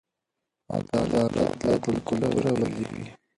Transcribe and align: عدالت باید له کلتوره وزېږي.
عدالت 0.75 1.31
باید 1.61 1.81
له 1.93 1.99
کلتوره 2.07 2.51
وزېږي. 2.59 3.05